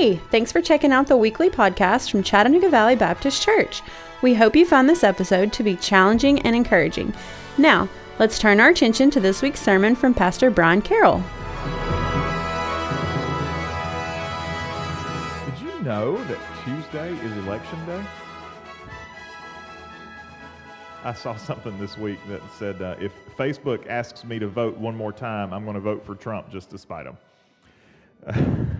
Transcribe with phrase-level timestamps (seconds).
[0.00, 3.82] Hey, thanks for checking out the weekly podcast from Chattanooga Valley Baptist Church.
[4.22, 7.12] We hope you found this episode to be challenging and encouraging.
[7.58, 7.86] Now,
[8.18, 11.18] let's turn our attention to this week's sermon from Pastor Brian Carroll.
[15.50, 18.02] Did you know that Tuesday is election day?
[21.04, 24.96] I saw something this week that said uh, if Facebook asks me to vote one
[24.96, 28.78] more time, I'm going to vote for Trump just to spite him.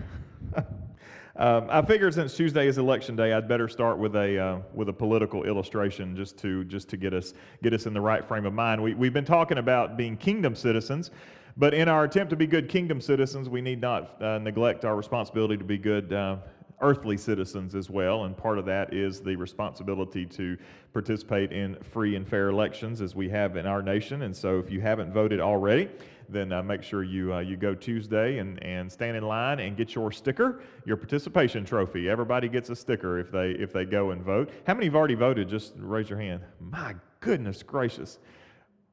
[1.35, 4.89] um, I figured since Tuesday is election day, I'd better start with a uh, with
[4.89, 8.45] a political illustration just to just to get us get us in the right frame
[8.45, 8.81] of mind.
[8.83, 11.11] We we've been talking about being kingdom citizens.
[11.57, 14.95] But in our attempt to be good kingdom citizens, we need not uh, neglect our
[14.95, 16.37] responsibility to be good uh,
[16.81, 20.57] earthly citizens as well, and part of that is the responsibility to
[20.93, 24.23] participate in free and fair elections as we have in our nation.
[24.23, 25.89] And so, if you haven't voted already,
[26.29, 29.75] then uh, make sure you uh, you go Tuesday and, and stand in line and
[29.75, 32.09] get your sticker, your participation trophy.
[32.09, 34.49] Everybody gets a sticker if they if they go and vote.
[34.65, 35.49] How many have already voted?
[35.49, 36.41] Just raise your hand.
[36.59, 38.19] My goodness gracious.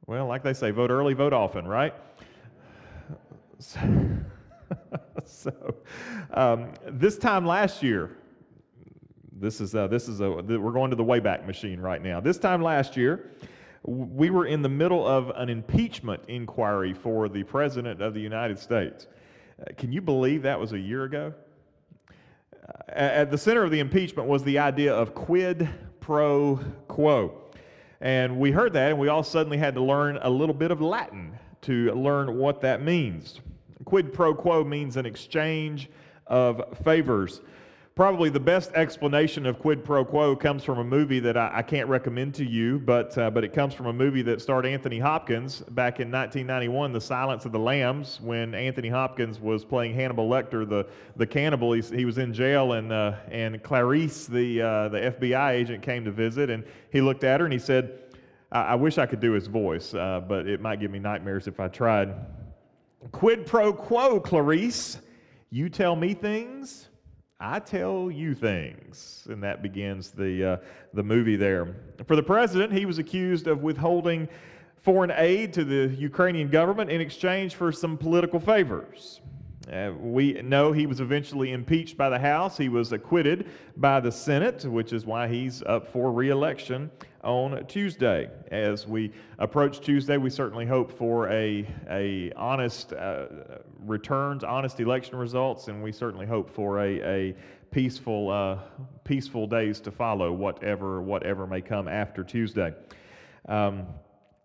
[0.06, 1.94] Well, like they say, vote early, vote often, right?
[3.61, 3.81] So,
[5.24, 5.52] so
[6.33, 8.16] um, this time last year,
[9.33, 12.20] this is, uh, this is a, we're going to the Wayback Machine right now.
[12.20, 13.30] This time last year,
[13.84, 18.58] we were in the middle of an impeachment inquiry for the President of the United
[18.58, 19.06] States.
[19.60, 21.32] Uh, can you believe that was a year ago?
[22.69, 25.69] Uh, at the center of the impeachment was the idea of quid
[26.00, 26.56] pro
[26.88, 27.42] quo.
[28.00, 30.80] And we heard that, and we all suddenly had to learn a little bit of
[30.80, 33.41] Latin to learn what that means.
[33.89, 35.89] Quid pro quo means an exchange
[36.27, 37.41] of favors.
[37.94, 41.62] Probably the best explanation of quid pro quo comes from a movie that I, I
[41.62, 44.99] can't recommend to you, but, uh, but it comes from a movie that starred Anthony
[44.99, 50.28] Hopkins back in 1991, The Silence of the Lambs, when Anthony Hopkins was playing Hannibal
[50.28, 51.72] Lecter, the, the cannibal.
[51.72, 56.05] He, he was in jail, and, uh, and Clarice, the, uh, the FBI agent, came
[56.05, 56.62] to visit, and
[56.93, 58.00] he looked at her and he said,
[58.53, 61.47] I, I wish I could do his voice, uh, but it might give me nightmares
[61.47, 62.15] if I tried.
[63.12, 64.98] Quid pro quo, Clarice.
[65.50, 66.88] You tell me things,
[67.41, 69.26] I tell you things.
[69.31, 70.56] And that begins the, uh,
[70.92, 71.76] the movie there.
[72.06, 74.28] For the president, he was accused of withholding
[74.82, 79.20] foreign aid to the Ukrainian government in exchange for some political favors.
[79.72, 82.56] Uh, we know he was eventually impeached by the House.
[82.56, 86.91] He was acquitted by the Senate, which is why he's up for reelection
[87.25, 88.31] on Tuesday.
[88.51, 93.27] As we approach Tuesday, we certainly hope for a, a honest uh,
[93.81, 97.34] returns, honest election results, and we certainly hope for a, a
[97.71, 98.59] peaceful, uh,
[99.05, 102.73] peaceful days to follow, whatever, whatever may come after Tuesday.
[103.49, 103.87] Um,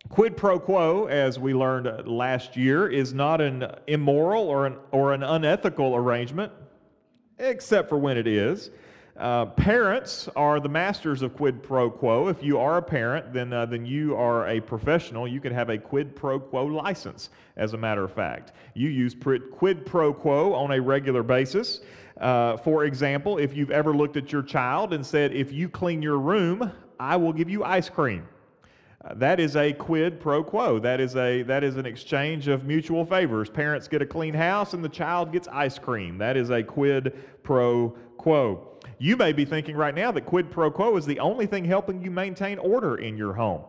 [0.10, 5.14] Quid pro quo, as we learned last year, is not an immoral or an, or
[5.14, 6.52] an unethical arrangement,
[7.40, 8.70] except for when it is.
[9.16, 12.30] Uh, parents are the masters of quid pro quo.
[12.30, 15.28] If you are a parent, then, uh, then you are a professional.
[15.28, 18.54] You can have a quid pro quo license, as a matter of fact.
[18.74, 21.82] You use quid pro quo on a regular basis.
[22.20, 26.02] Uh, for example, if you've ever looked at your child and said, if you clean
[26.02, 28.28] your room, I will give you ice cream.
[29.06, 30.80] Uh, that is a quid pro quo.
[30.80, 33.50] That is, a, that is an exchange of mutual favors.
[33.50, 36.18] Parents get a clean house and the child gets ice cream.
[36.18, 37.14] That is a quid
[37.44, 38.70] pro quo.
[39.00, 42.02] You may be thinking right now that quid pro quo is the only thing helping
[42.02, 43.64] you maintain order in your home.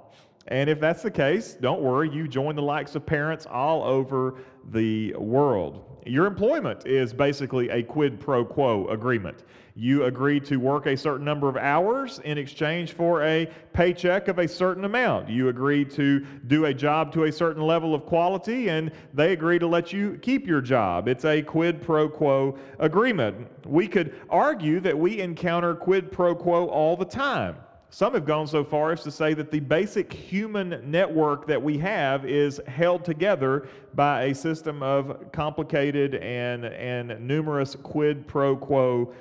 [0.49, 4.35] And if that's the case, don't worry, you join the likes of parents all over
[4.73, 6.03] the world.
[6.07, 9.45] Your employment is basically a quid pro quo agreement.
[9.77, 14.39] You agree to work a certain number of hours in exchange for a paycheck of
[14.39, 15.29] a certain amount.
[15.29, 19.59] You agree to do a job to a certain level of quality, and they agree
[19.59, 21.09] to let you keep your job.
[21.09, 23.49] It's a quid pro quo agreement.
[23.67, 27.57] We could argue that we encounter quid pro quo all the time.
[27.91, 31.79] Some have gone so far as to say that the basic human network that we
[31.79, 39.13] have is held together by a system of complicated and, and numerous quid pro quo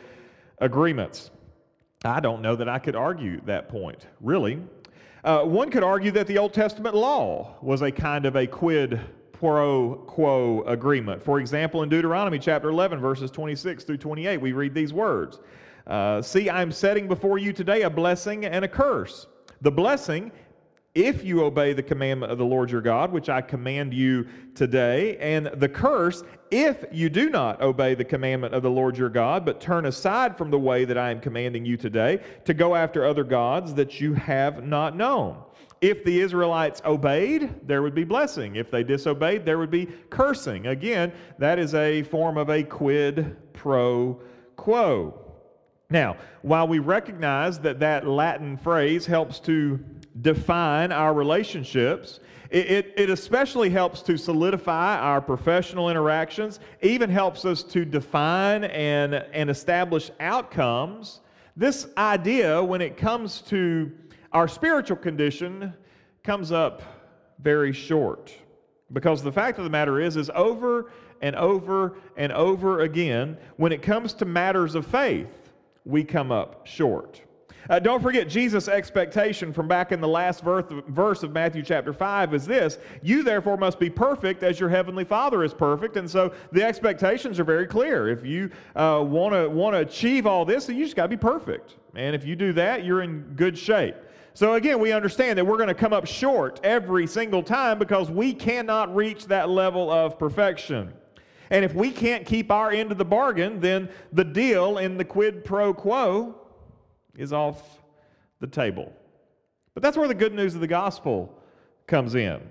[0.63, 1.29] agreements.
[2.05, 4.61] I don't know that I could argue that point, really.
[5.23, 8.99] Uh, one could argue that the Old Testament law was a kind of a quid
[9.33, 11.21] pro quo agreement.
[11.21, 15.39] For example, in Deuteronomy chapter 11, verses 26 through 28, we read these words
[15.87, 19.27] uh, See, I'm setting before you today a blessing and a curse.
[19.61, 20.31] The blessing
[20.95, 25.17] if you obey the commandment of the Lord your God, which I command you today,
[25.17, 29.43] and the curse if you do not obey the commandment of the Lord your God,
[29.43, 33.05] but turn aside from the way that I am commanding you today to go after
[33.05, 35.41] other gods that you have not known.
[35.81, 38.55] If the Israelites obeyed, there would be blessing.
[38.55, 40.67] If they disobeyed, there would be cursing.
[40.67, 44.21] Again, that is a form of a quid pro
[44.55, 45.19] quo.
[45.89, 49.83] Now, while we recognize that that Latin phrase helps to
[50.21, 52.19] define our relationships,
[52.49, 58.65] it, it, it, especially helps to solidify our professional interactions, even helps us to define
[58.65, 61.21] and, and establish outcomes.
[61.57, 63.91] This idea, when it comes to
[64.31, 65.73] our spiritual condition,
[66.23, 66.81] comes up
[67.39, 68.33] very short.
[68.91, 73.71] Because the fact of the matter is, is over and over and over again, when
[73.71, 75.51] it comes to matters of faith,
[75.85, 77.21] we come up short.
[77.69, 82.33] Uh, don't forget, Jesus' expectation from back in the last verse, of Matthew chapter 5
[82.33, 85.97] is this You therefore must be perfect as your heavenly Father is perfect.
[85.97, 88.09] And so the expectations are very clear.
[88.09, 91.09] If you uh, want to want to achieve all this, then you just got to
[91.09, 91.75] be perfect.
[91.95, 93.95] And if you do that, you're in good shape.
[94.33, 98.09] So again, we understand that we're going to come up short every single time because
[98.09, 100.91] we cannot reach that level of perfection.
[101.51, 105.05] And if we can't keep our end of the bargain, then the deal in the
[105.05, 106.42] quid pro quo
[107.17, 107.79] is off
[108.39, 108.91] the table.
[109.73, 111.33] But that's where the good news of the gospel
[111.87, 112.41] comes in.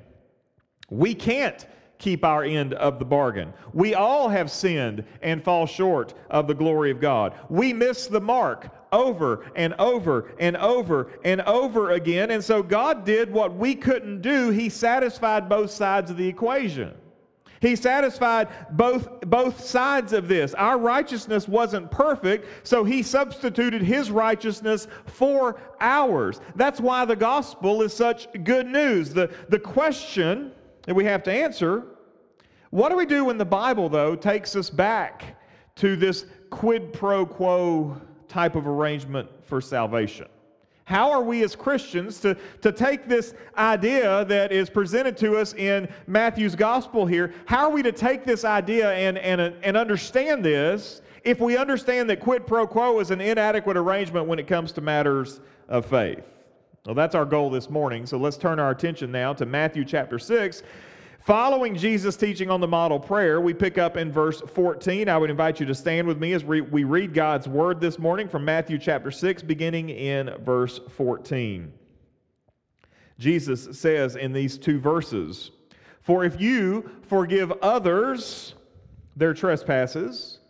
[0.91, 1.67] We can't
[1.99, 3.55] keep our end of the bargain.
[3.73, 7.35] We all have sinned and fall short of the glory of God.
[7.49, 12.33] We miss the mark over and over and over and over again.
[12.33, 14.51] And so God did what we couldn't do.
[14.51, 16.93] He satisfied both sides of the equation.
[17.63, 20.53] He satisfied both, both sides of this.
[20.55, 26.41] Our righteousness wasn't perfect, so he substituted his righteousness for ours.
[26.57, 29.15] That's why the gospel is such good news.
[29.15, 30.51] The, the question
[30.87, 31.85] that we have to answer
[32.71, 35.37] what do we do when the Bible, though, takes us back
[35.77, 40.27] to this quid pro quo type of arrangement for salvation?
[40.93, 45.55] How are we as Christians to, to take this idea that is presented to us
[45.55, 47.33] in Matthew's gospel here?
[47.47, 52.11] How are we to take this idea and, and, and understand this if we understand
[52.11, 56.25] that quid pro quo is an inadequate arrangement when it comes to matters of faith?
[56.85, 58.05] Well, that's our goal this morning.
[58.05, 60.63] So let's turn our attention now to Matthew chapter 6
[61.25, 65.09] Following Jesus' teaching on the model prayer, we pick up in verse 14.
[65.09, 68.29] I would invite you to stand with me as we read God's word this morning
[68.29, 71.73] from Matthew chapter 6, beginning in verse 14.
[73.21, 75.53] Jesus says in these two verses,
[76.01, 78.55] For if you forgive others
[79.15, 80.41] their trespasses,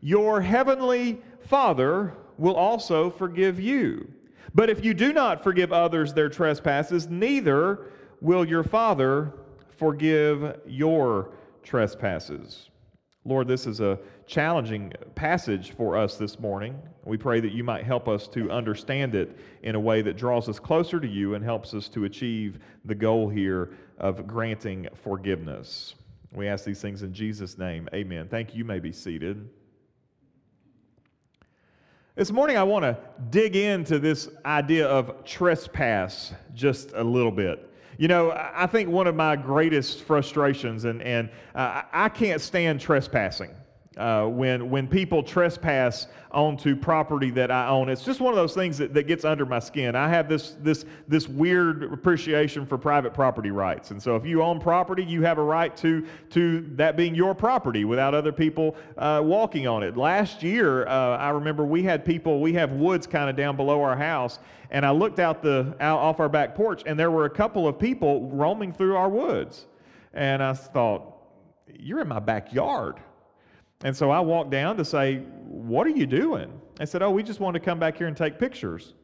[0.00, 4.12] your heavenly Father will also forgive you.
[4.52, 9.32] But if you do not forgive others their trespasses, neither will your Father
[9.78, 11.30] forgive your
[11.62, 12.68] trespasses.
[13.24, 16.76] Lord, this is a challenging passage for us this morning.
[17.04, 20.48] We pray that you might help us to understand it in a way that draws
[20.48, 25.94] us closer to you and helps us to achieve the goal here of granting forgiveness.
[26.32, 27.88] We ask these things in Jesus' name.
[27.94, 28.28] Amen.
[28.28, 28.58] Thank you.
[28.58, 29.48] You may be seated.
[32.16, 32.98] This morning, I want to
[33.30, 37.67] dig into this idea of trespass just a little bit.
[37.98, 42.80] You know, I think one of my greatest frustrations, and, and uh, I can't stand
[42.80, 43.50] trespassing.
[43.98, 47.88] Uh, when, when people trespass onto property that I own.
[47.88, 49.96] It's just one of those things that, that gets under my skin.
[49.96, 53.90] I have this, this, this weird appreciation for private property rights.
[53.90, 57.34] And so if you own property, you have a right to, to that being your
[57.34, 59.96] property without other people uh, walking on it.
[59.96, 63.82] Last year, uh, I remember we had people, we have woods kind of down below
[63.82, 64.38] our house,
[64.70, 67.66] and I looked out, the, out off our back porch, and there were a couple
[67.66, 69.66] of people roaming through our woods.
[70.14, 71.14] And I thought,
[71.80, 73.00] you're in my backyard.
[73.82, 76.60] And so I walked down to say, What are you doing?
[76.80, 78.94] I said, Oh, we just wanted to come back here and take pictures.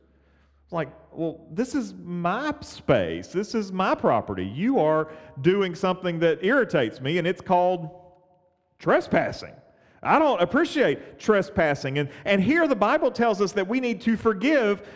[0.64, 3.28] It's like, well, this is my space.
[3.28, 4.46] This is my property.
[4.46, 5.12] You are
[5.42, 7.90] doing something that irritates me, and it's called
[8.78, 9.52] trespassing.
[10.02, 11.98] I don't appreciate trespassing.
[11.98, 14.88] And, and here the Bible tells us that we need to forgive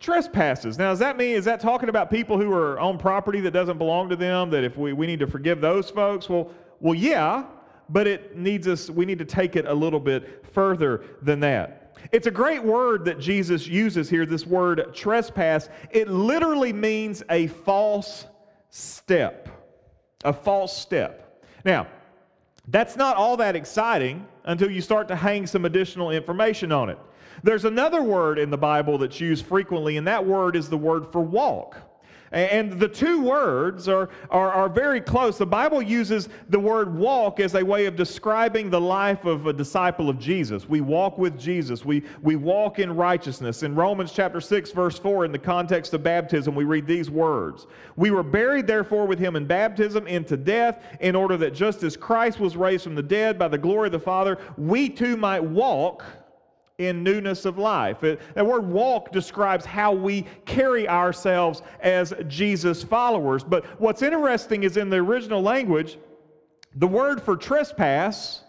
[0.00, 0.76] trespasses.
[0.76, 3.78] Now, does that mean, is that talking about people who are on property that doesn't
[3.78, 6.28] belong to them, that if we, we need to forgive those folks?
[6.28, 7.44] Well, well, yeah,
[7.92, 11.94] but it needs us, we need to take it a little bit further than that.
[12.10, 15.68] It's a great word that Jesus uses here, this word trespass.
[15.90, 18.26] It literally means a false
[18.70, 19.48] step.
[20.24, 21.44] A false step.
[21.64, 21.86] Now,
[22.68, 26.98] that's not all that exciting until you start to hang some additional information on it.
[27.44, 31.10] There's another word in the Bible that's used frequently, and that word is the word
[31.12, 31.76] for walk.
[32.32, 35.36] And the two words are, are, are, very close.
[35.36, 39.52] The Bible uses the word walk as a way of describing the life of a
[39.52, 40.66] disciple of Jesus.
[40.66, 43.62] We walk with Jesus, we, we walk in righteousness.
[43.62, 47.66] In Romans chapter 6, verse 4, in the context of baptism, we read these words
[47.96, 51.98] We were buried, therefore, with him in baptism into death, in order that just as
[51.98, 55.44] Christ was raised from the dead by the glory of the Father, we too might
[55.44, 56.02] walk
[56.78, 58.02] in newness of life.
[58.02, 63.44] It, that word walk describes how we carry ourselves as Jesus followers.
[63.44, 65.98] But what's interesting is in the original language,
[66.76, 68.42] the word for trespass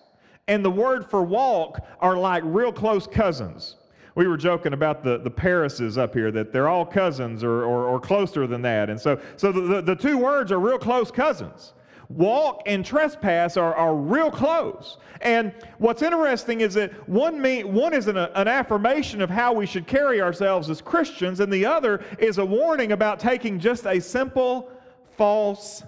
[0.47, 3.75] and the word for walk are like real close cousins.
[4.15, 7.85] We were joking about the, the Parises up here, that they're all cousins or, or,
[7.85, 8.89] or closer than that.
[8.89, 11.73] And so, so the, the, the two words are real close cousins
[12.15, 14.97] walk and trespass are, are real close.
[15.21, 19.65] And what's interesting is that one, mean, one is an, an affirmation of how we
[19.65, 23.99] should carry ourselves as Christians, and the other is a warning about taking just a
[23.99, 24.69] simple
[25.17, 25.83] false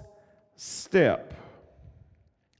[0.56, 1.34] step.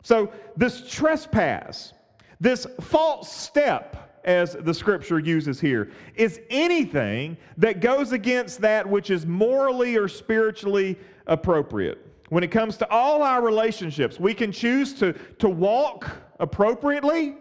[0.03, 1.93] So, this trespass,
[2.39, 9.11] this false step, as the scripture uses here, is anything that goes against that which
[9.11, 12.06] is morally or spiritually appropriate.
[12.29, 17.37] When it comes to all our relationships, we can choose to, to walk appropriately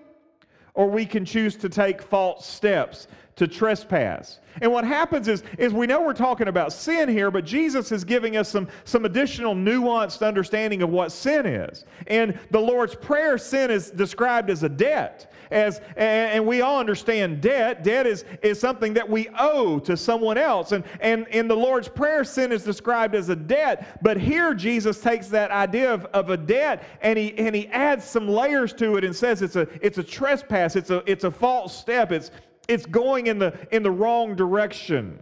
[0.75, 4.39] or we can choose to take false steps to trespass.
[4.61, 8.05] And what happens is, is we know we're talking about sin here, but Jesus is
[8.05, 11.83] giving us some, some additional nuanced understanding of what sin is.
[12.07, 15.31] And the Lord's Prayer, sin is described as a debt.
[15.51, 17.83] As, and we all understand debt.
[17.83, 20.71] Debt is, is something that we owe to someone else.
[20.71, 23.99] And, and in the Lord's Prayer, sin is described as a debt.
[24.01, 28.05] But here, Jesus takes that idea of, of a debt and he, and he adds
[28.05, 31.31] some layers to it and says it's a, it's a trespass, it's a, it's a
[31.31, 32.31] false step, it's,
[32.67, 35.19] it's going in the, in the wrong direction.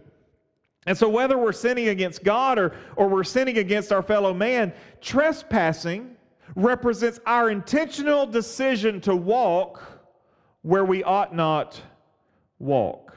[0.86, 4.72] And so, whether we're sinning against God or, or we're sinning against our fellow man,
[5.00, 6.16] trespassing
[6.54, 9.82] represents our intentional decision to walk
[10.62, 11.80] where we ought not
[12.58, 13.16] walk.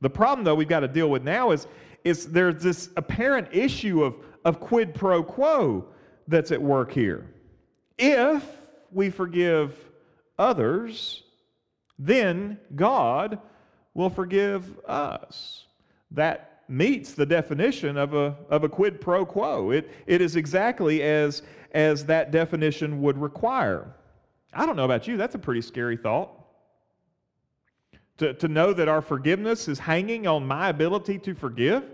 [0.00, 1.66] The problem, though, we've got to deal with now is,
[2.04, 5.86] is there's this apparent issue of, of quid pro quo
[6.26, 7.30] that's at work here.
[7.98, 8.44] If
[8.90, 9.76] we forgive
[10.38, 11.22] others,
[12.06, 13.38] then God
[13.94, 15.66] will forgive us.
[16.10, 19.70] That meets the definition of a, of a quid pro quo.
[19.70, 21.42] It, it is exactly as,
[21.72, 23.94] as that definition would require.
[24.52, 26.30] I don't know about you, that's a pretty scary thought.
[28.18, 31.84] To, to know that our forgiveness is hanging on my ability to forgive,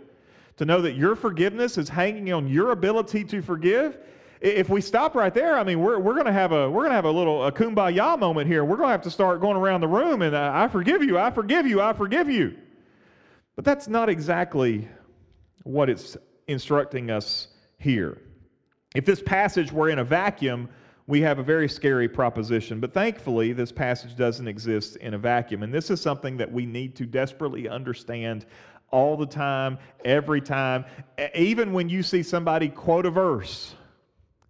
[0.56, 3.98] to know that your forgiveness is hanging on your ability to forgive,
[4.40, 6.90] if we stop right there, I mean, we're, we're going to have a we're going
[6.90, 8.64] to have a little a kumbaya moment here.
[8.64, 11.18] We're going to have to start going around the room and uh, I forgive you,
[11.18, 12.56] I forgive you, I forgive you.
[13.56, 14.88] But that's not exactly
[15.64, 16.16] what it's
[16.46, 18.22] instructing us here.
[18.94, 20.68] If this passage were in a vacuum,
[21.08, 22.80] we have a very scary proposition.
[22.80, 25.62] But thankfully, this passage doesn't exist in a vacuum.
[25.62, 28.46] And this is something that we need to desperately understand
[28.90, 30.84] all the time, every time.
[31.34, 33.74] Even when you see somebody quote a verse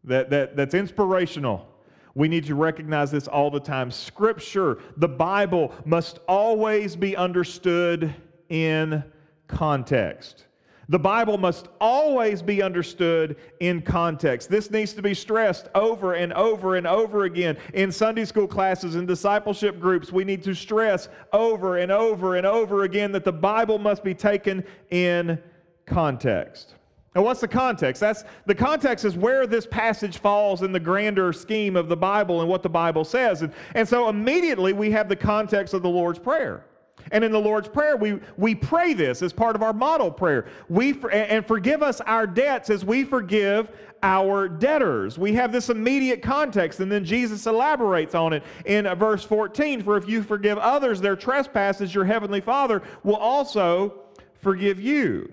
[0.09, 1.67] that, that, that's inspirational.
[2.15, 3.91] We need to recognize this all the time.
[3.91, 8.15] Scripture, the Bible, must always be understood
[8.49, 9.05] in
[9.47, 10.47] context.
[10.91, 14.49] The Bible must always be understood in context.
[14.49, 17.59] This needs to be stressed over and over and over again.
[17.75, 22.47] In Sunday school classes and discipleship groups, we need to stress over and over and
[22.47, 25.38] over again that the Bible must be taken in
[25.85, 26.75] context.
[27.19, 27.99] And what's the context?
[27.99, 32.43] That's the context is where this passage falls in the grander scheme of the Bible
[32.43, 33.43] and what the Bible says.
[33.43, 36.65] And, and so immediately we have the context of the Lord's Prayer.
[37.11, 40.47] And in the Lord's Prayer, we, we pray this as part of our model prayer.
[40.69, 43.69] We and forgive us our debts as we forgive
[44.05, 45.19] our debtors.
[45.19, 49.83] We have this immediate context, and then Jesus elaborates on it in uh, verse 14.
[49.83, 54.05] For if you forgive others their trespasses, your heavenly Father will also
[54.41, 55.33] forgive you.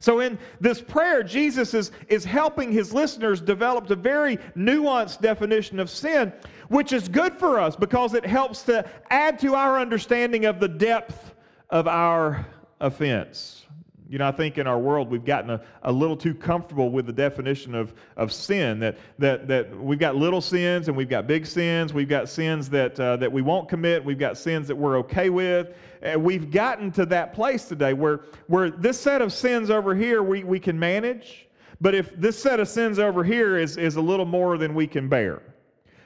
[0.00, 5.80] So, in this prayer, Jesus is, is helping his listeners develop a very nuanced definition
[5.80, 6.32] of sin,
[6.68, 10.68] which is good for us because it helps to add to our understanding of the
[10.68, 11.34] depth
[11.70, 12.46] of our
[12.80, 13.66] offense.
[14.10, 17.04] You know, I think in our world we've gotten a, a little too comfortable with
[17.04, 21.26] the definition of, of sin, that, that, that we've got little sins and we've got
[21.26, 21.92] big sins.
[21.92, 24.02] We've got sins that, uh, that we won't commit.
[24.02, 25.74] We've got sins that we're okay with.
[26.02, 30.22] And we've gotten to that place today where, where this set of sins over here
[30.22, 31.48] we, we can manage,
[31.80, 34.86] but if this set of sins over here is, is a little more than we
[34.86, 35.42] can bear.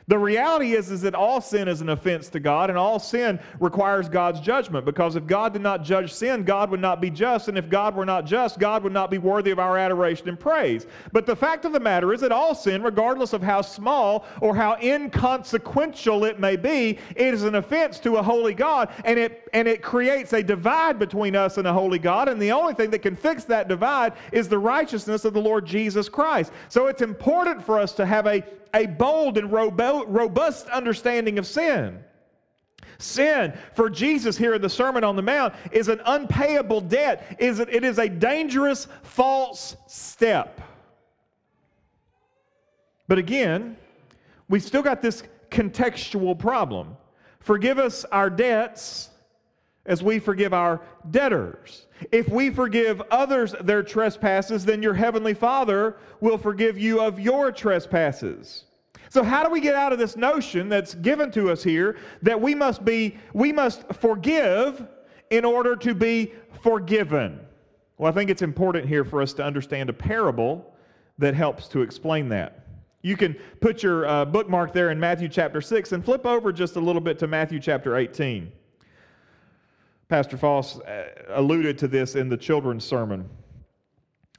[0.09, 3.38] The reality is, is that all sin is an offense to God, and all sin
[3.61, 4.85] requires God's judgment.
[4.85, 7.49] Because if God did not judge sin, God would not be just.
[7.49, 10.38] And if God were not just, God would not be worthy of our adoration and
[10.38, 10.87] praise.
[11.12, 14.56] But the fact of the matter is that all sin, regardless of how small or
[14.56, 19.49] how inconsequential it may be, it is an offense to a holy God, and it,
[19.52, 22.28] and it creates a divide between us and a holy God.
[22.28, 25.64] And the only thing that can fix that divide is the righteousness of the Lord
[25.64, 26.52] Jesus Christ.
[26.68, 28.42] So it's important for us to have a
[28.75, 32.02] a bold and robust understanding of sin.
[32.99, 37.37] Sin for Jesus here in the Sermon on the Mount is an unpayable debt.
[37.38, 40.61] Is it, is a dangerous false step.
[43.09, 43.76] But again,
[44.49, 46.97] we've still got this contextual problem.
[47.41, 49.11] Forgive us our debts
[49.85, 51.87] as we forgive our debtors.
[52.11, 57.52] If we forgive others their trespasses, then your heavenly Father will forgive you of your
[57.52, 58.64] trespasses.
[59.09, 62.40] So how do we get out of this notion that's given to us here that
[62.40, 64.87] we must be we must forgive
[65.30, 66.32] in order to be
[66.62, 67.38] forgiven?
[67.99, 70.75] Well, I think it's important here for us to understand a parable
[71.18, 72.66] that helps to explain that.
[73.02, 76.76] You can put your uh, bookmark there in Matthew chapter 6 and flip over just
[76.76, 78.50] a little bit to Matthew chapter 18.
[80.12, 83.26] Pastor Foss uh, alluded to this in the children's sermon.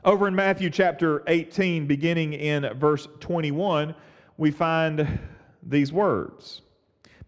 [0.06, 3.96] Over in Matthew chapter 18, beginning in verse 21,
[4.38, 5.20] we find
[5.63, 6.62] these words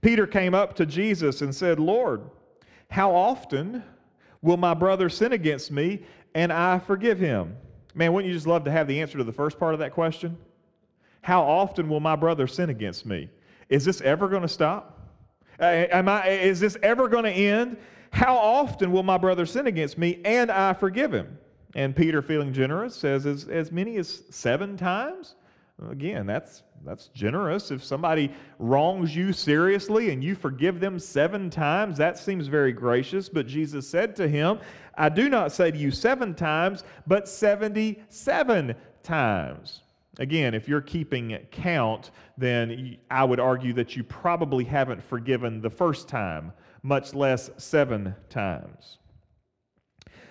[0.02, 2.22] Peter came up to Jesus and said, Lord,
[2.92, 3.82] how often
[4.44, 6.04] will my brother sin against me
[6.36, 7.58] and I forgive him?
[7.96, 9.92] Man, wouldn't you just love to have the answer to the first part of that
[9.92, 10.38] question?
[11.24, 13.28] How often will my brother sin against me?
[13.70, 15.00] Is this ever going to stop?
[15.60, 17.78] Am I, is this ever going to end?
[18.16, 21.38] How often will my brother sin against me and I forgive him?
[21.76, 25.36] And Peter, feeling generous, says, as, as many as seven times?
[25.92, 27.72] Again, that's, that's generous.
[27.72, 33.28] If somebody wrongs you seriously and you forgive them seven times, that seems very gracious.
[33.28, 34.60] But Jesus said to him,
[34.98, 39.82] I do not say to you seven times, but 77 times.
[40.20, 45.70] Again, if you're keeping count, then I would argue that you probably haven't forgiven the
[45.70, 46.54] first time
[46.86, 49.00] much less seven times.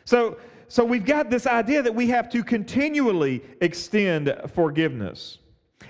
[0.04, 0.38] So,
[0.68, 5.38] so we've got this idea that we have to continually extend forgiveness.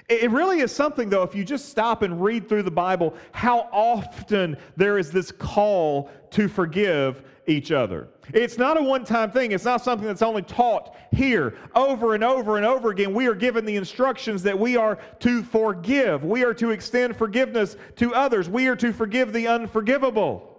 [0.09, 3.69] It really is something, though, if you just stop and read through the Bible, how
[3.73, 8.09] often there is this call to forgive each other.
[8.33, 11.59] It's not a one time thing, it's not something that's only taught here.
[11.75, 15.43] Over and over and over again, we are given the instructions that we are to
[15.43, 20.54] forgive, we are to extend forgiveness to others, we are to forgive the unforgivable.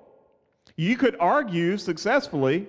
[0.75, 2.67] You could argue successfully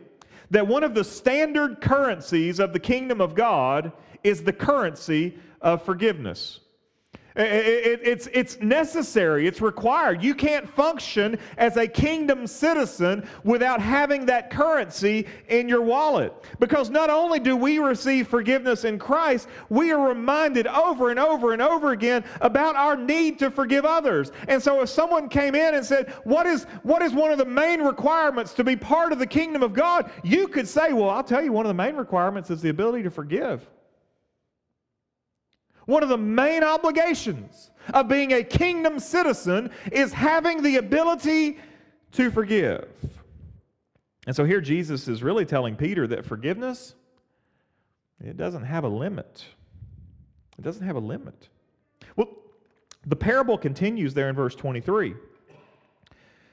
[0.51, 5.83] that one of the standard currencies of the kingdom of God is the currency of
[5.83, 6.61] forgiveness.
[7.39, 10.23] It's, it's necessary, it's required.
[10.23, 16.33] You can't function as a kingdom citizen without having that currency in your wallet.
[16.61, 21.53] Because not only do we receive forgiveness in Christ, we are reminded over and over
[21.53, 24.33] and over again about our need to forgive others.
[24.49, 27.45] And so if someone came in and said, What is, what is one of the
[27.45, 30.11] main requirements to be part of the kingdom of God?
[30.25, 33.03] You could say, Well, I'll tell you, one of the main requirements is the ability
[33.03, 33.69] to forgive.
[35.87, 41.59] One of the main obligations of being a kingdom citizen is having the ability
[42.13, 42.89] to forgive.
[44.27, 46.95] And so here Jesus is really telling Peter that forgiveness
[48.25, 49.45] it doesn't have a limit.
[50.59, 51.49] It doesn't have a limit.
[52.17, 52.29] Well,
[53.07, 55.15] the parable continues there in verse 23.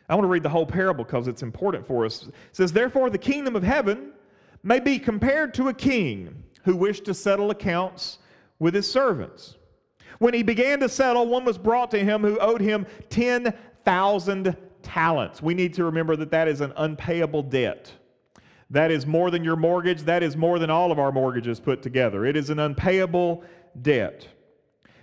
[0.09, 2.27] I want to read the whole parable because it's important for us.
[2.27, 4.11] It says, Therefore, the kingdom of heaven
[4.61, 8.19] may be compared to a king who wished to settle accounts
[8.63, 9.57] with his servants.
[10.19, 15.41] When he began to settle, one was brought to him who owed him 10,000 talents.
[15.41, 17.91] We need to remember that that is an unpayable debt.
[18.69, 20.03] That is more than your mortgage.
[20.03, 22.25] That is more than all of our mortgages put together.
[22.25, 23.43] It is an unpayable
[23.81, 24.29] debt.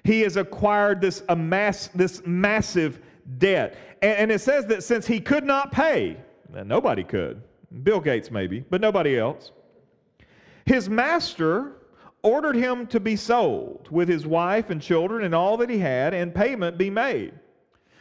[0.05, 2.99] He has acquired this, amass, this massive
[3.37, 3.77] debt.
[4.01, 6.16] And, and it says that since he could not pay,
[6.49, 7.42] nobody could,
[7.83, 9.53] Bill Gates maybe, but nobody else,
[10.64, 11.75] his master
[12.23, 16.15] ordered him to be sold with his wife and children and all that he had,
[16.15, 17.33] and payment be made.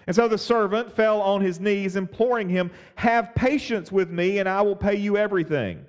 [0.08, 4.50] And so the servant fell on his knees, imploring him, Have patience with me, and
[4.50, 5.86] I will pay you everything.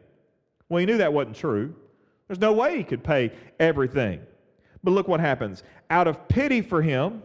[0.69, 1.75] Well, he knew that wasn't true.
[2.29, 4.21] There's no way he could pay everything.
[4.85, 5.62] But look what happens.
[5.90, 7.23] Out of pity for him,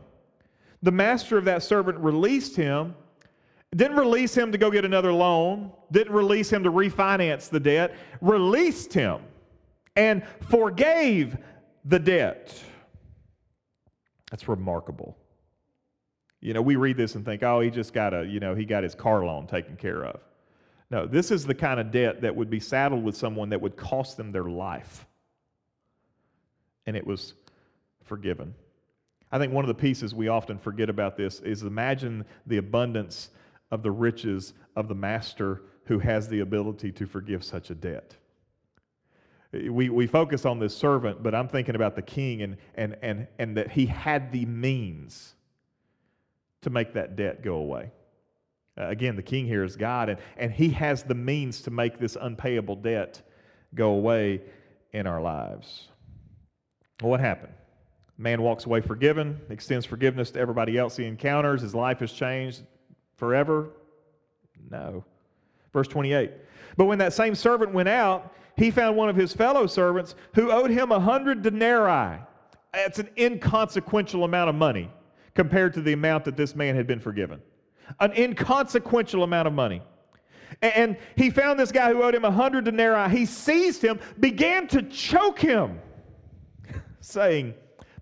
[0.81, 2.95] the master of that servant released him.
[3.75, 7.93] Didn't release him to go get another loan, didn't release him to refinance the debt,
[8.21, 9.19] released him
[9.95, 11.37] and forgave
[11.85, 12.61] the debt.
[14.31, 15.17] That's remarkable.
[16.41, 18.65] You know, we read this and think, oh, he just got a, you know, he
[18.65, 20.19] got his car loan taken care of.
[20.91, 23.75] No, this is the kind of debt that would be saddled with someone that would
[23.75, 25.05] cost them their life.
[26.85, 27.33] And it was
[28.03, 28.53] forgiven.
[29.31, 33.29] I think one of the pieces we often forget about this is imagine the abundance
[33.71, 38.15] of the riches of the master who has the ability to forgive such a debt
[39.69, 43.27] we, we focus on this servant, but I'm thinking about the king and, and, and,
[43.39, 45.35] and that he had the means
[46.61, 47.91] to make that debt go away.
[48.77, 51.99] Uh, again, the king here is God, and, and he has the means to make
[51.99, 53.21] this unpayable debt
[53.73, 54.41] go away
[54.91, 55.87] in our lives.
[57.01, 57.53] Well, what happened?
[58.17, 61.61] Man walks away forgiven, extends forgiveness to everybody else he encounters.
[61.61, 62.63] His life has changed
[63.17, 63.69] forever?
[64.69, 65.03] No.
[65.73, 66.31] Verse 28.
[66.77, 70.51] But when that same servant went out, he found one of his fellow servants who
[70.51, 72.19] owed him a hundred denarii.
[72.73, 74.91] That's an inconsequential amount of money
[75.33, 77.41] compared to the amount that this man had been forgiven.
[77.99, 79.81] An inconsequential amount of money.
[80.61, 83.09] And he found this guy who owed him a hundred denarii.
[83.09, 85.79] He seized him, began to choke him,
[87.01, 87.53] saying,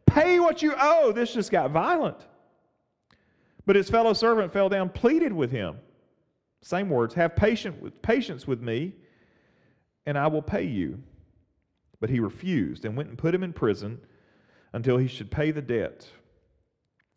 [0.06, 1.12] Pay what you owe.
[1.12, 2.18] This just got violent.
[3.66, 5.78] But his fellow servant fell down, pleaded with him.
[6.62, 8.94] Same words, have patience with, patience with me,
[10.06, 11.02] and I will pay you.
[12.00, 14.00] But he refused and went and put him in prison
[14.74, 16.08] until he should pay the debt.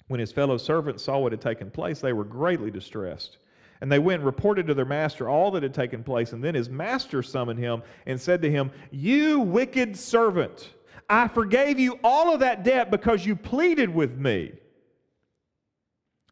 [0.08, 3.38] When his fellow servants saw what had taken place, they were greatly distressed.
[3.80, 6.32] And they went and reported to their master all that had taken place.
[6.32, 10.70] And then his master summoned him and said to him, You wicked servant,
[11.08, 14.52] I forgave you all of that debt because you pleaded with me.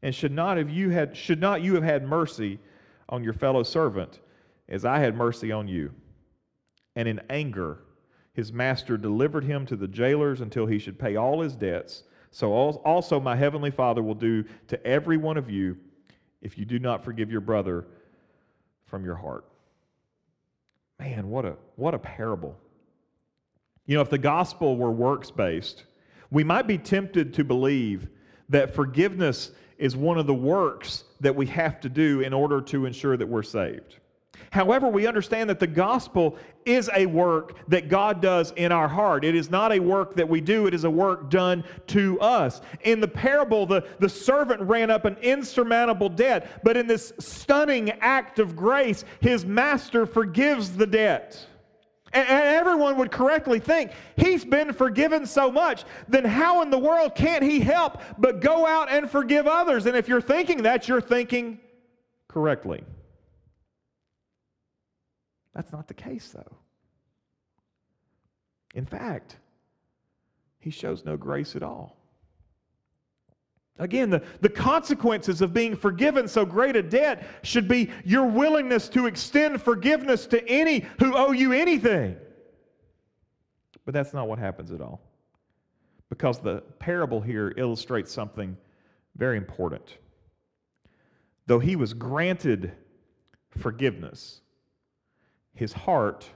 [0.02, 2.58] And should not have you had should not you have had mercy
[3.08, 4.20] on your fellow servant
[4.68, 5.92] as I had mercy on you?
[6.96, 7.78] And in anger,
[8.32, 12.04] his master delivered him to the jailers until he should pay all his debts.
[12.30, 15.76] So also my heavenly Father will do to every one of you
[16.42, 17.86] if you do not forgive your brother
[18.86, 19.44] from your heart.
[20.98, 22.56] Man, what a what a parable.
[23.86, 25.84] You know, if the gospel were works based,
[26.30, 28.08] we might be tempted to believe
[28.48, 32.86] that forgiveness is one of the works that we have to do in order to
[32.86, 33.98] ensure that we're saved.
[34.50, 39.24] However, we understand that the gospel is a work that God does in our heart.
[39.24, 42.60] It is not a work that we do, it is a work done to us.
[42.82, 47.90] In the parable, the, the servant ran up an insurmountable debt, but in this stunning
[48.00, 51.46] act of grace, his master forgives the debt.
[52.12, 57.14] And, everyone would correctly think, he's been forgiven so much, then how in the world
[57.16, 59.86] can't he help but go out and forgive others?
[59.86, 61.58] And if you're thinking that, you're thinking
[62.28, 62.84] correctly.
[65.54, 66.56] That's not the case, though.
[68.74, 69.36] In fact,
[70.58, 71.96] he shows no grace at all.
[73.78, 78.88] Again, the, the consequences of being forgiven so great a debt should be your willingness
[78.90, 82.16] to extend forgiveness to any who owe you anything.
[83.84, 85.00] But that's not what happens at all.
[86.08, 88.56] Because the parable here illustrates something
[89.16, 89.98] very important.
[91.46, 92.72] Though he was granted
[93.50, 94.40] forgiveness,
[95.54, 96.28] his heart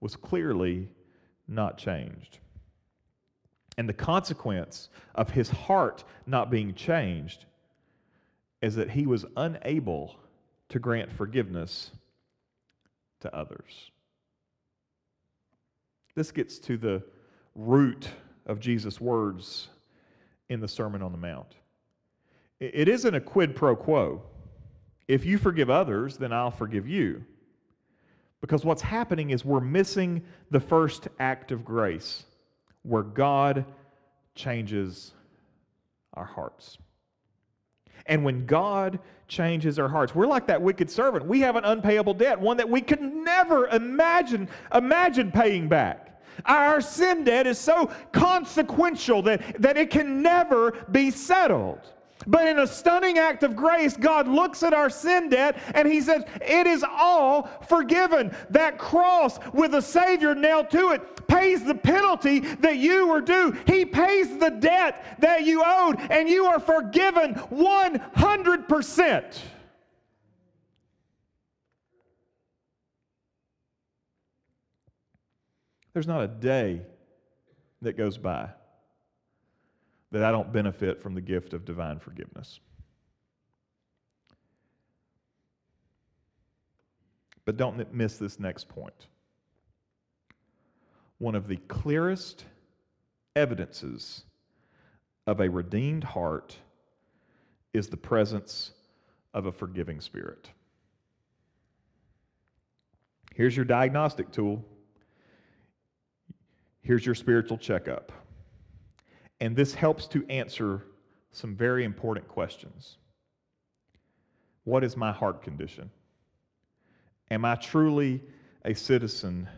[0.00, 0.88] was clearly
[1.48, 2.38] not changed.
[3.78, 7.46] And the consequence of his heart not being changed
[8.60, 10.16] is that he was unable
[10.68, 11.90] to grant forgiveness
[13.20, 13.90] to others.
[16.14, 17.02] This gets to the
[17.54, 18.08] root
[18.46, 19.68] of Jesus' words
[20.48, 21.56] in the Sermon on the Mount.
[22.60, 24.22] It isn't a quid pro quo.
[25.08, 27.24] If you forgive others, then I'll forgive you.
[28.42, 32.24] Because what's happening is we're missing the first act of grace
[32.82, 33.64] where God
[34.34, 35.12] changes
[36.14, 36.76] our hearts.
[38.06, 41.24] And when God changes our hearts, we're like that wicked servant.
[41.24, 46.20] We have an unpayable debt, one that we could never imagine imagine paying back.
[46.44, 51.80] Our sin debt is so consequential that, that it can never be settled.
[52.26, 56.00] But in a stunning act of grace, God looks at our sin debt and He
[56.00, 58.34] says, It is all forgiven.
[58.50, 63.56] That cross with a Savior nailed to it pays the penalty that you were due.
[63.66, 69.38] He pays the debt that you owed, and you are forgiven 100%.
[75.94, 76.82] There's not a day
[77.82, 78.50] that goes by
[80.12, 82.60] that I don't benefit from the gift of divine forgiveness.
[87.44, 89.08] But don't miss this next point.
[91.18, 92.44] One of the clearest
[93.34, 94.24] evidences
[95.26, 96.56] of a redeemed heart
[97.72, 98.72] is the presence
[99.34, 100.50] of a forgiving spirit.
[103.34, 104.62] Here's your diagnostic tool.
[106.82, 108.12] Here's your spiritual checkup.
[109.42, 110.84] And this helps to answer
[111.32, 112.98] some very important questions.
[114.62, 115.90] What is my heart condition?
[117.28, 118.22] Am I truly
[118.64, 119.48] a citizen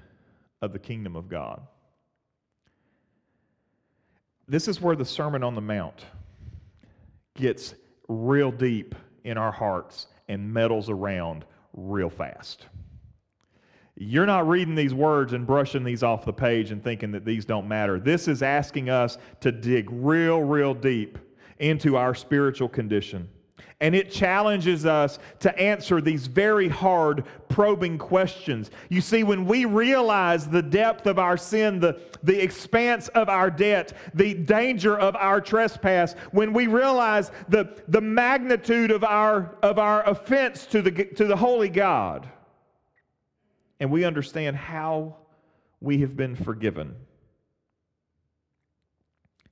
[0.62, 1.60] of the kingdom of God?
[4.48, 6.06] This is where the Sermon on the Mount
[7.36, 7.74] gets
[8.08, 8.94] real deep
[9.24, 11.44] in our hearts and meddles around
[11.74, 12.68] real fast.
[13.96, 17.44] You're not reading these words and brushing these off the page and thinking that these
[17.44, 18.00] don't matter.
[18.00, 21.18] This is asking us to dig real, real deep
[21.58, 23.28] into our spiritual condition.
[23.80, 28.70] And it challenges us to answer these very hard, probing questions.
[28.88, 33.50] You see, when we realize the depth of our sin, the, the expanse of our
[33.50, 39.78] debt, the danger of our trespass, when we realize the, the magnitude of our, of
[39.78, 42.28] our offense to the, to the holy God,
[43.80, 45.16] and we understand how
[45.80, 46.94] we have been forgiven,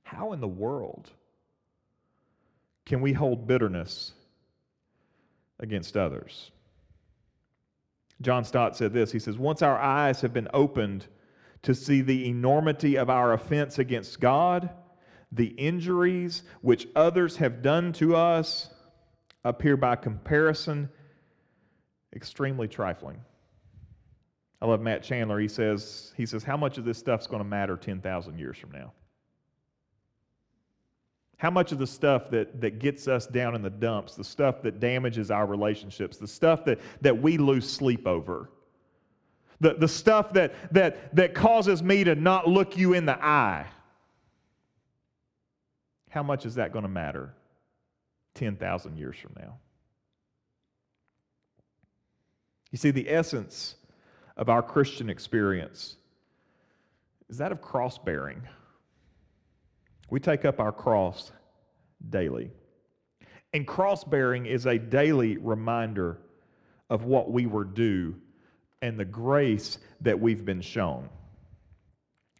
[0.03, 1.09] how in the world?
[2.85, 4.13] can we hold bitterness
[5.59, 6.51] against others?
[8.21, 11.07] John Stott said this He says, Once our eyes have been opened
[11.63, 14.69] to see the enormity of our offense against God,
[15.31, 18.69] the injuries which others have done to us
[19.43, 20.89] appear by comparison
[22.13, 23.19] extremely trifling.
[24.63, 25.39] I love Matt Chandler.
[25.39, 28.71] He says, he says, How much of this stuff's going to matter 10,000 years from
[28.71, 28.93] now?
[31.35, 34.61] How much of the stuff that, that gets us down in the dumps, the stuff
[34.61, 38.49] that damages our relationships, the stuff that, that we lose sleep over,
[39.59, 43.65] the, the stuff that, that, that causes me to not look you in the eye,
[46.09, 47.33] how much is that going to matter
[48.35, 49.57] 10,000 years from now?
[52.71, 53.75] You see, the essence
[54.37, 55.95] of our Christian experience
[57.29, 58.41] is that of cross bearing.
[60.09, 61.31] We take up our cross
[62.09, 62.51] daily.
[63.53, 66.19] And cross bearing is a daily reminder
[66.89, 68.15] of what we were due
[68.81, 71.09] and the grace that we've been shown.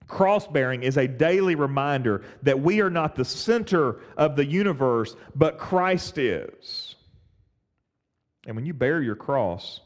[0.08, 5.16] Cross bearing is a daily reminder that we are not the center of the universe,
[5.34, 6.96] but Christ is.
[8.46, 9.80] And when you bear your cross,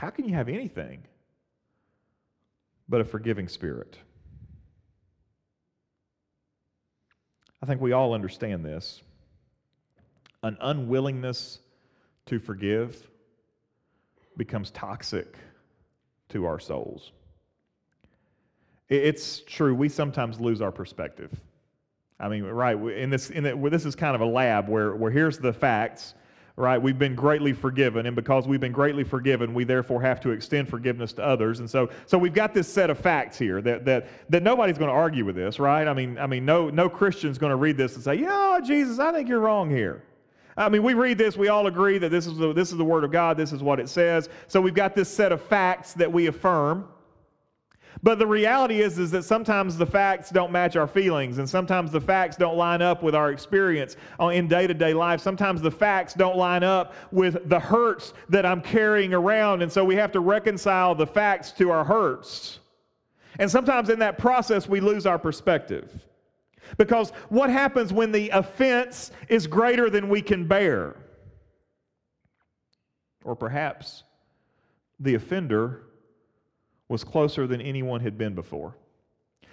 [0.00, 1.02] how can you have anything
[2.88, 3.98] but a forgiving spirit?
[7.62, 9.02] I think we all understand this.
[10.42, 11.58] An unwillingness
[12.24, 13.10] to forgive
[14.38, 15.36] becomes toxic
[16.30, 17.12] to our souls.
[18.88, 21.30] It's true, we sometimes lose our perspective.
[22.18, 25.10] I mean, right, in this, in the, this is kind of a lab where, where
[25.10, 26.14] here's the facts,
[26.60, 26.80] right?
[26.80, 30.68] We've been greatly forgiven, and because we've been greatly forgiven, we therefore have to extend
[30.68, 31.60] forgiveness to others.
[31.60, 34.90] And so, so we've got this set of facts here that, that, that nobody's going
[34.90, 35.88] to argue with this, right?
[35.88, 38.98] I mean, I mean, no, no Christian's going to read this and say, yeah, Jesus,
[38.98, 40.04] I think you're wrong here.
[40.56, 42.84] I mean, we read this, we all agree that this is, the, this is the
[42.84, 44.28] Word of God, this is what it says.
[44.46, 46.86] So we've got this set of facts that we affirm.
[48.02, 51.90] But the reality is, is that sometimes the facts don't match our feelings, and sometimes
[51.90, 55.20] the facts don't line up with our experience uh, in day to day life.
[55.20, 59.84] Sometimes the facts don't line up with the hurts that I'm carrying around, and so
[59.84, 62.60] we have to reconcile the facts to our hurts.
[63.38, 66.06] And sometimes in that process, we lose our perspective.
[66.78, 70.96] Because what happens when the offense is greater than we can bear?
[73.24, 74.04] Or perhaps
[74.98, 75.82] the offender
[76.90, 78.74] was closer than anyone had been before.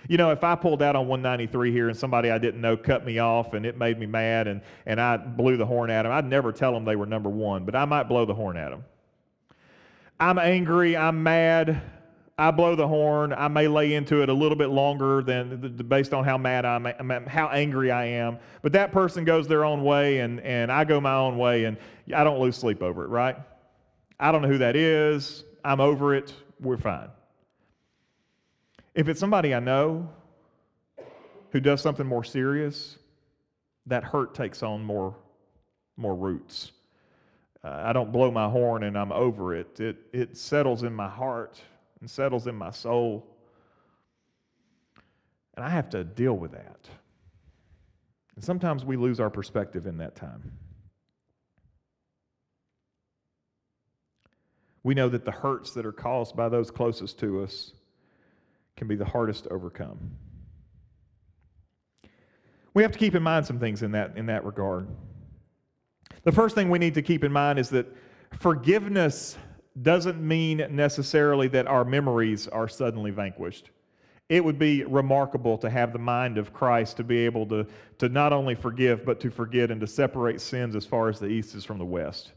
[0.10, 3.06] You know, if I pulled out on 193 here and somebody I didn't know cut
[3.06, 6.12] me off and it made me mad and, and I blew the horn at them,
[6.12, 8.72] I'd never tell them they were number one, but I might blow the horn at
[8.72, 8.84] them.
[10.20, 11.82] I'm angry, I'm mad,
[12.40, 13.34] I blow the horn.
[13.34, 16.86] I may lay into it a little bit longer than based on how mad I'm,
[17.28, 18.38] how angry I am.
[18.62, 21.78] But that person goes their own way, and, and I go my own way, and
[22.16, 23.36] I don't lose sleep over it, right?
[24.20, 25.44] I don't know who that is.
[25.64, 26.34] I'm over it.
[26.60, 27.10] We're fine.
[28.98, 30.10] If it's somebody I know
[31.52, 32.98] who does something more serious,
[33.86, 35.16] that hurt takes on more,
[35.98, 36.72] more roots.
[37.64, 39.80] Uh, I don't blow my horn and I'm over it.
[39.80, 41.62] It, it settles in my heart
[42.00, 43.28] and settles in my soul.
[45.56, 46.90] And I have to deal with that.
[48.36, 50.54] And sometimes we lose our perspective in that time.
[54.82, 57.74] We know that the hurts that are caused by those closest to us
[58.78, 60.12] can be the hardest to overcome.
[62.74, 64.88] We have to keep in mind some things in that, in that regard.
[66.24, 67.88] The first thing we need to keep in mind is that
[68.40, 69.38] forgiveness
[69.82, 73.72] doesn't mean necessarily that our memories are suddenly vanquished.
[74.30, 77.66] It would be remarkable to have the mind of Christ to be able to,
[78.00, 81.28] to not only forgive, but to forget and to separate sins as far as the
[81.28, 82.34] east is from the west.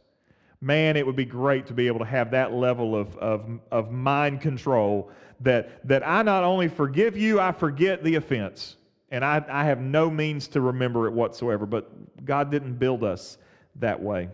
[0.60, 3.90] Man, it would be great to be able to have that level of, of, of
[3.90, 8.76] mind control that, that I not only forgive you, I forget the offense.
[9.10, 11.66] And I, I have no means to remember it whatsoever.
[11.66, 13.38] But God didn't build us
[13.76, 14.28] that way.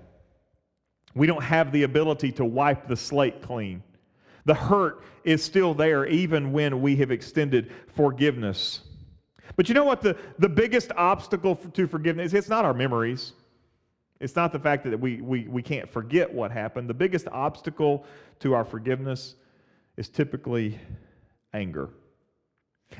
[1.14, 3.82] We don't have the ability to wipe the slate clean.
[4.44, 8.80] The hurt is still there even when we have extended forgiveness.
[9.56, 10.02] But you know what?
[10.02, 13.32] The, the biggest obstacle to forgiveness, is it's not our memories.
[14.20, 16.88] It's not the fact that we, we, we can't forget what happened.
[16.88, 18.04] The biggest obstacle
[18.40, 19.34] to our forgiveness
[19.96, 20.78] is typically
[21.52, 21.90] anger.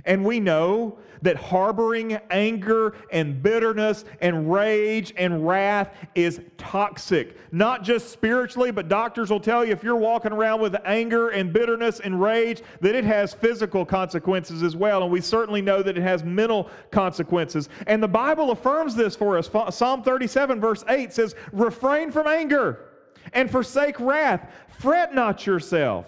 [0.05, 7.37] And we know that harboring anger and bitterness and rage and wrath is toxic.
[7.53, 11.53] Not just spiritually, but doctors will tell you if you're walking around with anger and
[11.53, 15.03] bitterness and rage, that it has physical consequences as well.
[15.03, 17.68] And we certainly know that it has mental consequences.
[17.87, 19.51] And the Bible affirms this for us.
[19.75, 22.90] Psalm 37, verse 8 says, Refrain from anger
[23.33, 24.51] and forsake wrath.
[24.79, 26.07] Fret not yourself.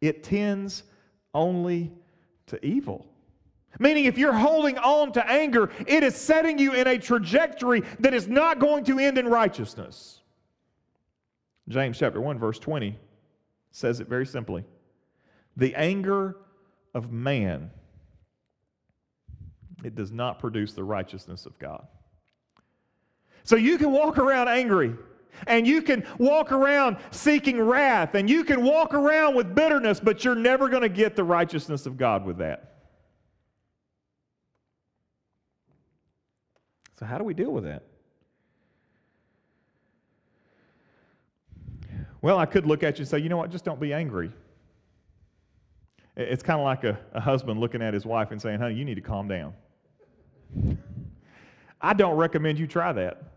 [0.00, 0.82] It tends
[1.32, 1.92] only
[2.46, 3.06] to evil.
[3.78, 8.14] Meaning, if you're holding on to anger, it is setting you in a trajectory that
[8.14, 10.20] is not going to end in righteousness.
[11.68, 12.96] James chapter 1, verse 20
[13.72, 14.64] says it very simply
[15.56, 16.36] The anger
[16.94, 17.70] of man,
[19.82, 21.86] it does not produce the righteousness of God.
[23.42, 24.94] So you can walk around angry.
[25.46, 30.24] And you can walk around seeking wrath, and you can walk around with bitterness, but
[30.24, 32.74] you're never going to get the righteousness of God with that.
[36.98, 37.82] So, how do we deal with that?
[42.22, 44.32] Well, I could look at you and say, you know what, just don't be angry.
[46.16, 48.84] It's kind of like a, a husband looking at his wife and saying, honey, you
[48.84, 49.52] need to calm down.
[51.80, 53.33] I don't recommend you try that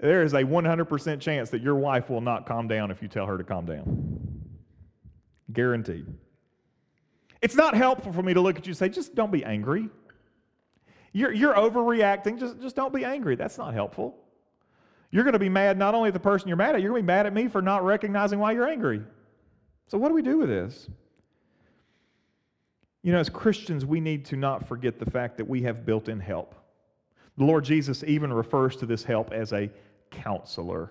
[0.00, 3.26] there is a 100% chance that your wife will not calm down if you tell
[3.26, 4.40] her to calm down.
[5.52, 6.06] Guaranteed.
[7.42, 9.88] It's not helpful for me to look at you and say, just don't be angry.
[11.12, 12.38] You're, you're overreacting.
[12.38, 13.34] Just, just don't be angry.
[13.34, 14.16] That's not helpful.
[15.10, 17.02] You're going to be mad not only at the person you're mad at, you're going
[17.02, 19.02] to be mad at me for not recognizing why you're angry.
[19.88, 20.88] So, what do we do with this?
[23.02, 26.08] You know, as Christians, we need to not forget the fact that we have built
[26.08, 26.54] in help.
[27.38, 29.70] The Lord Jesus even refers to this help as a
[30.10, 30.90] counselor.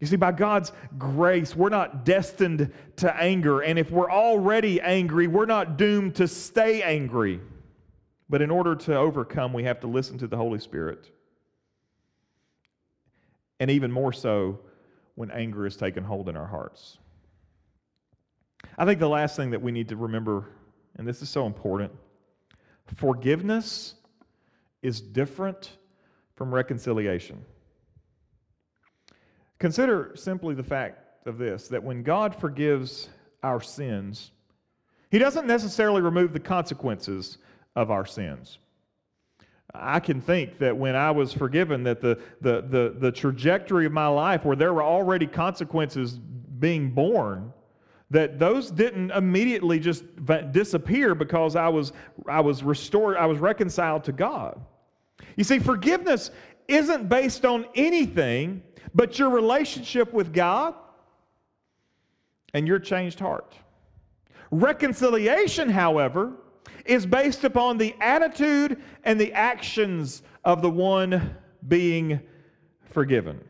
[0.00, 3.60] You see, by God's grace, we're not destined to anger.
[3.60, 7.40] And if we're already angry, we're not doomed to stay angry.
[8.28, 11.10] But in order to overcome, we have to listen to the Holy Spirit.
[13.58, 14.60] And even more so
[15.16, 16.98] when anger is taken hold in our hearts.
[18.76, 20.50] I think the last thing that we need to remember,
[20.96, 21.92] and this is so important
[22.96, 23.94] forgiveness
[24.82, 25.77] is different
[26.38, 27.44] from reconciliation.
[29.58, 33.08] Consider simply the fact of this that when God forgives
[33.42, 34.30] our sins,
[35.10, 37.38] He doesn't necessarily remove the consequences
[37.74, 38.58] of our sins.
[39.74, 43.92] I can think that when I was forgiven, that the, the, the, the trajectory of
[43.92, 46.18] my life, where there were already consequences
[46.58, 47.52] being borne,
[48.10, 50.04] that those didn't immediately just
[50.52, 51.92] disappear because I was,
[52.26, 54.58] I was restored, I was reconciled to God.
[55.36, 56.30] You see, forgiveness
[56.66, 58.62] isn't based on anything
[58.94, 60.74] but your relationship with God
[62.54, 63.54] and your changed heart.
[64.50, 66.32] Reconciliation, however,
[66.84, 72.20] is based upon the attitude and the actions of the one being
[72.90, 73.40] forgiven.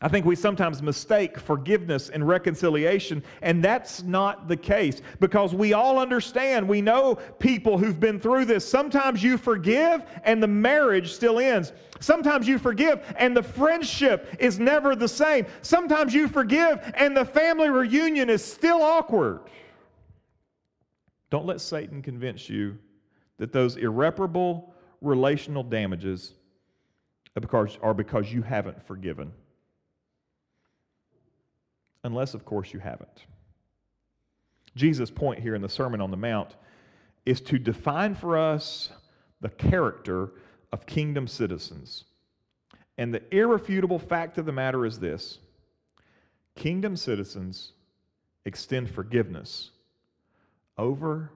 [0.00, 5.72] I think we sometimes mistake forgiveness and reconciliation, and that's not the case because we
[5.72, 8.68] all understand, we know people who've been through this.
[8.68, 11.72] Sometimes you forgive and the marriage still ends.
[11.98, 15.46] Sometimes you forgive and the friendship is never the same.
[15.62, 19.40] Sometimes you forgive and the family reunion is still awkward.
[21.30, 22.78] Don't let Satan convince you
[23.38, 26.34] that those irreparable relational damages
[27.36, 29.32] are because, are because you haven't forgiven
[32.08, 33.26] unless, of course, you haven't.
[34.74, 36.56] Jesus' point here in the Sermon on the Mount
[37.26, 38.90] is to define for us
[39.42, 40.30] the character
[40.72, 42.04] of kingdom citizens.
[42.96, 45.38] And the irrefutable fact of the matter is this
[46.56, 47.72] kingdom citizens
[48.46, 49.70] extend forgiveness
[50.78, 51.30] over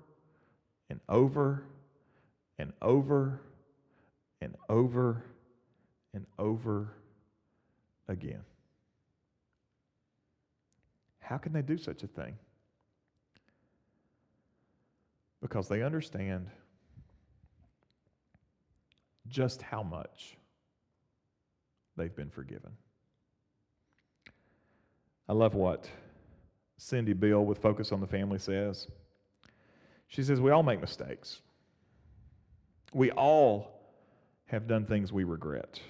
[0.89, 1.65] and over
[2.59, 3.41] and over
[4.41, 5.23] and over
[6.15, 6.89] and over
[8.09, 8.43] again.
[11.23, 12.37] How can they do such a thing?
[15.41, 16.49] Because they understand
[19.29, 20.37] just how much
[21.97, 22.73] they've been forgiven.
[25.29, 25.89] I love what
[26.77, 28.89] Cindy Bill with Focus on the Family says.
[30.09, 31.41] She says, We all make mistakes.
[32.93, 33.81] We all
[34.47, 35.81] have done things we regret.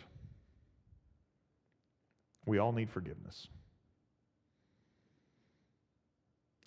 [2.47, 3.49] We all need forgiveness.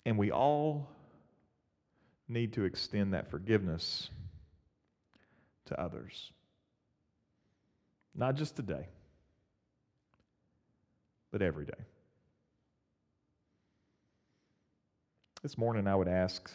[0.06, 0.88] And we all
[2.28, 4.08] need to extend that forgiveness
[5.66, 6.30] to others.
[8.14, 8.86] Not just today,
[11.32, 11.72] but every day.
[15.42, 16.50] This morning, I would ask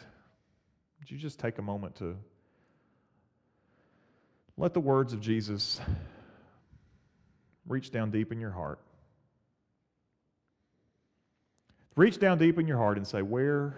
[0.98, 2.16] would you just take a moment to
[4.56, 5.78] let the words of Jesus
[7.66, 8.78] reach down deep in your heart?
[11.94, 13.76] Reach down deep in your heart and say, Where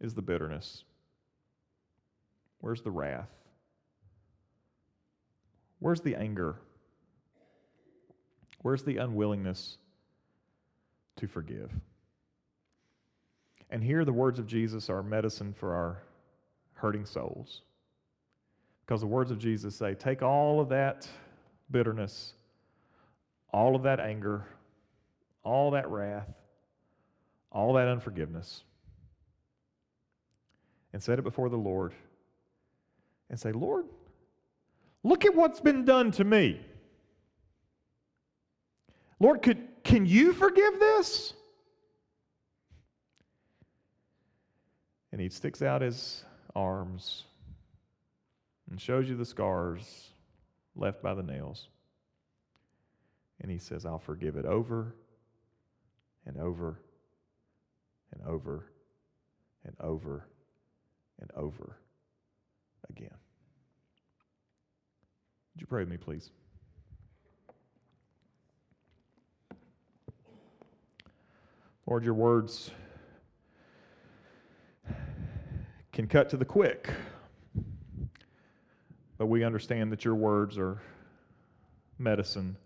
[0.00, 0.84] is the bitterness?
[2.60, 3.30] Where's the wrath?
[5.80, 6.56] Where's the anger?
[8.60, 9.78] Where's the unwillingness
[11.16, 11.72] to forgive?
[13.70, 16.02] And here the words of Jesus are medicine for our
[16.74, 17.62] hurting souls.
[18.86, 21.08] Because the words of Jesus say, take all of that
[21.70, 22.34] bitterness,
[23.52, 24.46] all of that anger,
[25.42, 26.28] all that wrath,
[27.52, 28.64] all that unforgiveness,
[30.92, 31.92] and set it before the Lord
[33.30, 33.86] and say, Lord,
[35.02, 36.60] look at what's been done to me.
[39.20, 41.32] Lord, could, can you forgive this?
[45.12, 46.24] And he sticks out his
[46.56, 47.24] arms
[48.70, 50.08] and shows you the scars
[50.74, 51.68] left by the nails.
[53.40, 54.94] And he says, I'll forgive it over
[56.26, 56.78] and over
[58.12, 58.66] and over
[59.64, 60.26] and over
[61.20, 61.76] and over
[62.90, 63.14] again.
[65.54, 66.30] Would you pray with me, please?
[71.86, 72.70] Lord, your words
[75.92, 76.88] can cut to the quick.
[79.18, 80.80] But we understand that your words are
[81.98, 82.56] medicine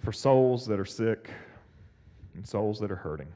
[0.00, 1.30] for souls that are sick
[2.34, 3.28] and souls that are hurting.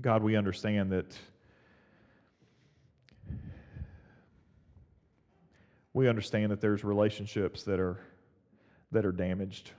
[0.00, 1.16] God, we understand that
[5.92, 7.98] we understand that there's relationships that are
[8.92, 9.72] that are damaged.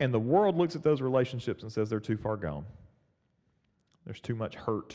[0.00, 2.64] And the world looks at those relationships and says they're too far gone.
[4.04, 4.94] There's too much hurt.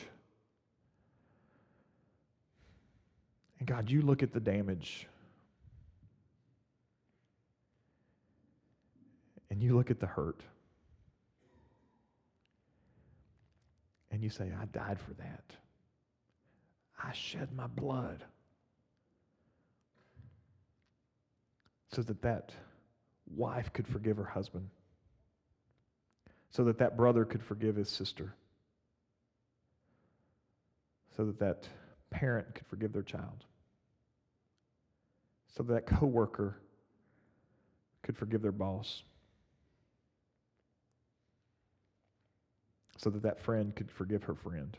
[3.60, 5.08] And God, you look at the damage.
[9.50, 10.42] And you look at the hurt.
[14.12, 15.43] And you say, I died for that.
[17.01, 18.24] I shed my blood.
[21.93, 22.51] So that that
[23.36, 24.70] wife could forgive her husband.
[26.51, 28.34] So that that brother could forgive his sister,
[31.16, 31.68] so that that
[32.10, 33.45] parent could forgive their child,
[35.55, 36.57] so that that coworker
[38.01, 39.03] could forgive their boss,
[43.02, 44.76] so that that friend could forgive her friend.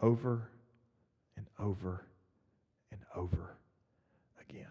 [0.00, 0.48] Over
[1.36, 2.06] and over
[2.90, 3.54] and over
[4.40, 4.70] again.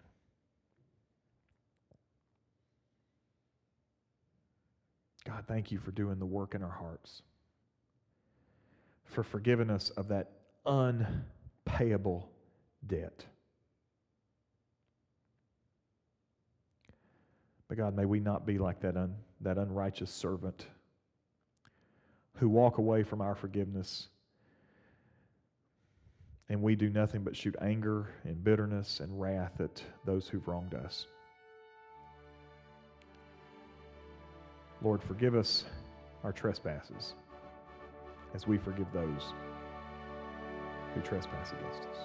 [5.23, 7.21] God, thank you for doing the work in our hearts,
[9.05, 10.31] for forgiving us of that
[10.65, 12.27] unpayable
[12.87, 13.23] debt.
[17.67, 20.65] But God, may we not be like that, un, that unrighteous servant
[22.37, 24.07] who walk away from our forgiveness
[26.49, 30.73] and we do nothing but shoot anger and bitterness and wrath at those who've wronged
[30.73, 31.07] us.
[34.81, 35.65] Lord, forgive us
[36.23, 37.15] our trespasses
[38.33, 39.33] as we forgive those
[40.93, 41.97] who trespass against us.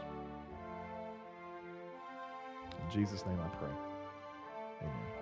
[2.82, 3.70] In Jesus' name I pray.
[4.80, 5.21] Amen.